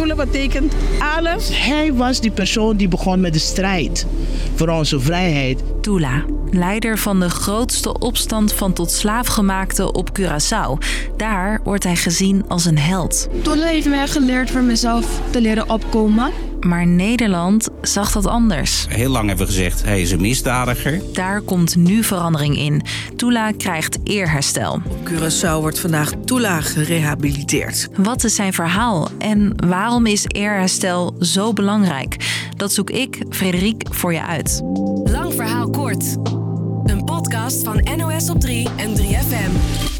[0.00, 0.74] Tula betekent
[1.16, 1.48] alles.
[1.52, 4.06] Hij was die persoon die begon met de strijd
[4.54, 5.62] voor onze vrijheid.
[5.80, 10.86] Tula, leider van de grootste opstand van tot slaafgemaakte op Curaçao.
[11.16, 13.28] Daar wordt hij gezien als een held.
[13.42, 16.30] Tula heeft mij geleerd voor mezelf te leren opkomen.
[16.60, 18.86] Maar Nederland zag dat anders.
[18.88, 21.00] Heel lang hebben we gezegd, hij is een misdadiger.
[21.12, 22.82] Daar komt nu verandering in.
[23.16, 24.72] Tula krijgt eerherstel.
[24.72, 27.88] Op Curaçao wordt vandaag Tula gerehabiliteerd.
[27.96, 32.16] Wat is zijn verhaal en waarom is eerherstel zo belangrijk?
[32.56, 34.60] Dat zoek ik, Frederik, voor je uit.
[35.04, 36.16] Lang verhaal kort.
[36.84, 39.99] Een podcast van NOS op 3 en 3FM.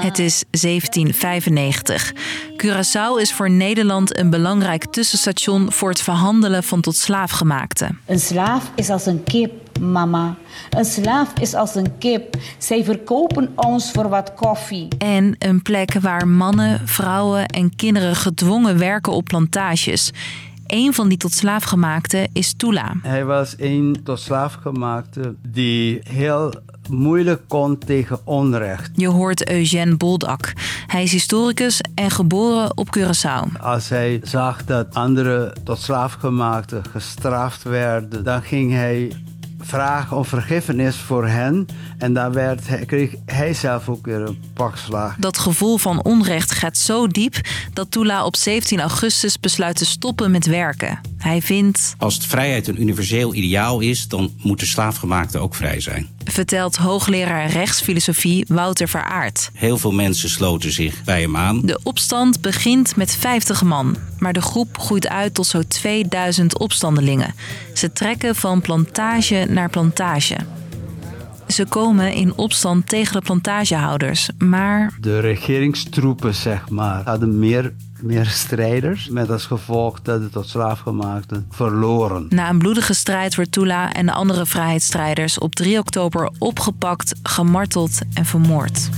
[0.00, 2.12] Het is 1795.
[2.56, 7.98] Curaçao is voor Nederland een belangrijk tussenstation voor het verhandelen van tot slaafgemaakten.
[8.06, 10.34] Een slaaf is als een kip, mama.
[10.70, 12.36] Een slaaf is als een kip.
[12.58, 14.88] Zij verkopen ons voor wat koffie.
[14.98, 20.10] En een plek waar mannen, vrouwen en kinderen gedwongen werken op plantages.
[20.66, 22.94] Een van die tot slaafgemaakten is Tula.
[23.02, 26.52] Hij was een tot slaafgemaakte die heel
[26.88, 28.90] moeilijk kon tegen onrecht.
[28.94, 30.52] Je hoort Eugène Boldak.
[30.86, 33.60] Hij is historicus en geboren op Curaçao.
[33.60, 39.12] Als hij zag dat andere tot slaafgemaakten gestraft werden, dan ging hij
[39.64, 41.66] vragen om vergiffenis voor hen.
[41.98, 45.16] En daar werd, kreeg hij zelf ook weer een pakslag.
[45.18, 47.40] Dat gevoel van onrecht gaat zo diep
[47.72, 51.00] dat Tula op 17 augustus besluit te stoppen met werken.
[51.22, 51.94] Hij vindt.
[51.98, 56.08] Als vrijheid een universeel ideaal is, dan moeten slaafgemaakten ook vrij zijn.
[56.24, 59.50] Vertelt hoogleraar rechtsfilosofie Wouter Veraard.
[59.54, 61.60] Heel veel mensen sloten zich bij hem aan.
[61.60, 67.34] De opstand begint met 50 man, maar de groep groeit uit tot zo'n 2000 opstandelingen.
[67.74, 70.36] Ze trekken van plantage naar plantage.
[71.48, 74.92] Ze komen in opstand tegen de plantagehouders, maar...
[75.00, 79.08] De regeringstroepen, zeg maar, hadden meer, meer strijders...
[79.08, 82.26] met als gevolg dat de tot slaafgemaakten verloren.
[82.28, 85.38] Na een bloedige strijd wordt Tula en de andere vrijheidsstrijders...
[85.38, 88.88] op 3 oktober opgepakt, gemarteld en vermoord.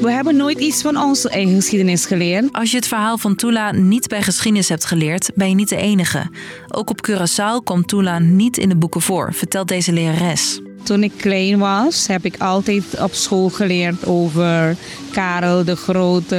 [0.00, 2.52] We hebben nooit iets van onze eigen geschiedenis geleerd.
[2.52, 5.76] Als je het verhaal van Tula niet bij geschiedenis hebt geleerd, ben je niet de
[5.76, 6.30] enige.
[6.68, 10.60] Ook op Curaçao komt Tula niet in de boeken voor, vertelt deze lerares.
[10.82, 14.76] Toen ik klein was, heb ik altijd op school geleerd over
[15.12, 16.36] Karel de Grote,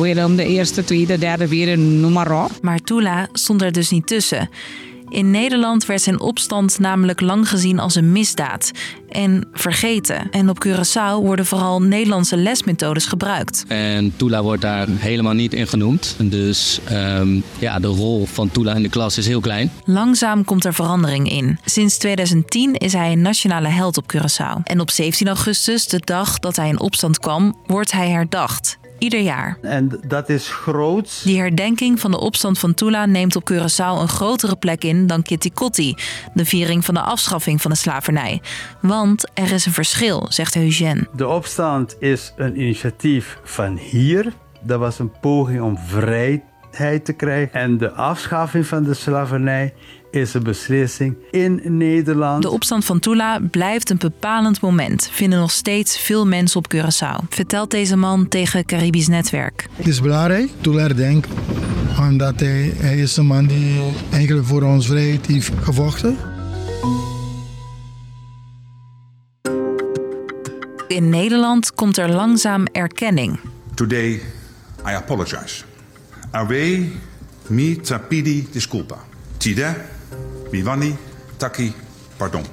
[0.00, 2.50] Willem de Eerste, Tweede, Derde, Vierde, noem maar op.
[2.62, 4.48] Maar Tula stond er dus niet tussen.
[5.08, 8.70] In Nederland werd zijn opstand namelijk lang gezien als een misdaad
[9.08, 10.30] en vergeten.
[10.30, 13.64] En op Curaçao worden vooral Nederlandse lesmethodes gebruikt.
[13.68, 16.16] En Tula wordt daar helemaal niet in genoemd.
[16.18, 19.72] Dus um, ja, de rol van Tula in de klas is heel klein.
[19.84, 21.58] Langzaam komt er verandering in.
[21.64, 24.62] Sinds 2010 is hij een nationale held op Curaçao.
[24.62, 29.20] En op 17 augustus, de dag dat hij in opstand kwam, wordt hij herdacht ieder
[29.20, 29.58] jaar.
[29.62, 31.20] En dat is groot.
[31.24, 35.22] Die herdenking van de opstand van Tula neemt op Curaçao een grotere plek in dan
[35.22, 35.94] Kitty Kotti,
[36.34, 38.40] de viering van de afschaffing van de slavernij.
[38.80, 41.08] Want er is een verschil, zegt Eugène.
[41.16, 44.32] De opstand is een initiatief van hier.
[44.62, 47.60] Dat was een poging om vrijheid te krijgen.
[47.60, 49.74] En de afschaffing van de slavernij
[50.10, 52.42] is een beslissing in Nederland.
[52.42, 57.28] De opstand van Tula blijft een bepalend moment, vinden nog steeds veel mensen op Curaçao.
[57.28, 59.66] Vertelt deze man tegen Caribisch Netwerk.
[59.72, 61.30] Het is belangrijk, Tula herdenken,
[61.98, 63.80] omdat hij, hij is een man die
[64.10, 66.16] eigenlijk voor ons vrijheid heeft gevochten.
[70.88, 73.38] In Nederland komt er langzaam erkenning.
[73.74, 74.20] Today
[74.86, 75.64] I apologize.
[76.30, 76.90] Away
[77.46, 78.96] mi tapidi disculpa.
[79.36, 79.74] Tide
[80.50, 80.96] Miwani,
[81.36, 81.72] Taki,
[82.16, 82.44] pardon.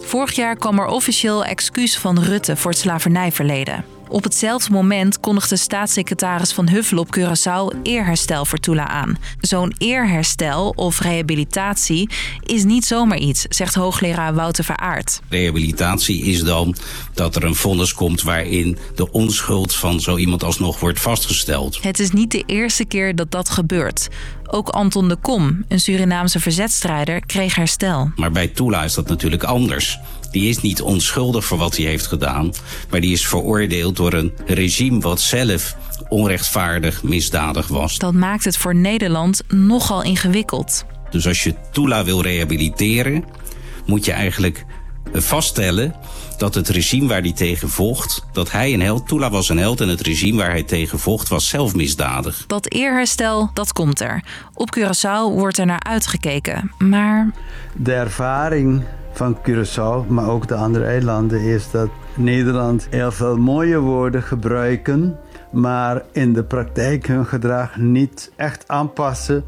[0.00, 3.84] Vorig jaar kwam er officieel excuus van Rutte voor het slavernijverleden.
[4.12, 9.18] Op hetzelfde moment kondigde staatssecretaris Van Huffel op Curaçao eerherstel voor Tula aan.
[9.40, 12.10] Zo'n eerherstel of rehabilitatie
[12.42, 15.20] is niet zomaar iets, zegt hoogleraar Wouter Veraard.
[15.28, 16.74] Rehabilitatie is dan
[17.14, 21.82] dat er een vonnis komt waarin de onschuld van zo iemand alsnog wordt vastgesteld.
[21.82, 24.08] Het is niet de eerste keer dat dat gebeurt.
[24.54, 28.10] Ook Anton de Kom, een Surinaamse verzetstrijder, kreeg herstel.
[28.16, 29.98] Maar bij Tula is dat natuurlijk anders.
[30.30, 32.52] Die is niet onschuldig voor wat hij heeft gedaan,
[32.90, 35.76] maar die is veroordeeld door een regime wat zelf
[36.08, 37.98] onrechtvaardig misdadig was.
[37.98, 40.84] Dat maakt het voor Nederland nogal ingewikkeld.
[41.10, 43.24] Dus als je Tula wil rehabiliteren,
[43.86, 44.64] moet je eigenlijk
[45.12, 45.94] vaststellen
[46.36, 49.80] dat het regime waar hij tegen vocht, dat hij een held, Tula was een held
[49.80, 52.44] en het regime waar hij tegen vocht was zelf misdadig.
[52.46, 54.24] Dat eerherstel, dat komt er.
[54.54, 57.30] Op Curaçao wordt er naar uitgekeken, maar...
[57.74, 58.82] De ervaring
[59.12, 65.18] van Curaçao, maar ook de andere eilanden, is dat Nederland heel veel mooie woorden gebruiken,
[65.52, 69.44] maar in de praktijk hun gedrag niet echt aanpassen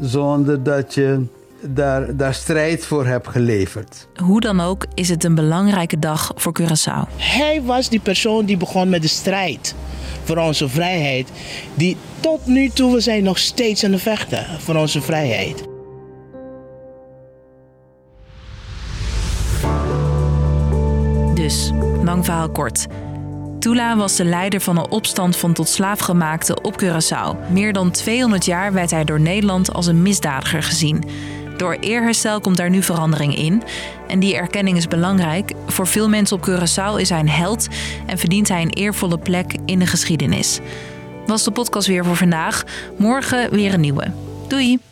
[0.00, 1.26] zonder dat je
[1.60, 4.08] daar, daar strijd voor hebt geleverd.
[4.22, 7.16] Hoe dan ook is het een belangrijke dag voor Curaçao.
[7.16, 9.74] Hij was die persoon die begon met de strijd
[10.24, 11.28] voor onze vrijheid.
[11.74, 15.68] Die tot nu toe, we zijn nog steeds aan de vechten voor onze vrijheid.
[21.34, 21.70] Dus,
[22.02, 22.86] lang verhaal kort.
[23.58, 27.50] Tula was de leider van een opstand van tot slaafgemaakten op Curaçao.
[27.50, 31.04] Meer dan 200 jaar werd hij door Nederland als een misdadiger gezien.
[31.60, 33.62] Door eerherstel komt daar nu verandering in.
[34.08, 35.52] En die erkenning is belangrijk.
[35.66, 37.68] Voor veel mensen op Curaçao is hij een held
[38.06, 40.60] en verdient hij een eervolle plek in de geschiedenis.
[41.26, 42.64] Was de podcast weer voor vandaag.
[42.98, 44.12] Morgen weer een nieuwe.
[44.48, 44.89] Doei!